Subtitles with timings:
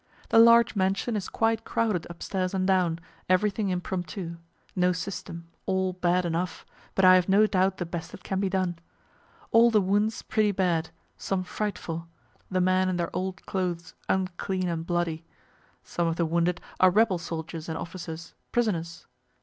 [0.29, 2.97] The large mansion is quite crowded upstairs and down,
[3.29, 4.37] everything impromptu,
[4.75, 8.49] no system, all bad enough, but I have no doubt the best that can be
[8.49, 8.79] done;
[9.51, 12.07] all the wounds pretty bad, some frightful,
[12.49, 15.23] the men in their old clothes, unclean and bloody.
[15.83, 19.05] Some of the wounded are rebel soldiers and officers, prisoners.